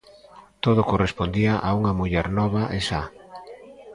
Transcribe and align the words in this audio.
Todo 0.63 0.87
correspondía 0.91 1.53
a 1.67 1.69
unha 1.79 1.93
muller 1.99 2.25
nova 2.39 2.63
e 2.77 2.79
sa. 2.89 3.03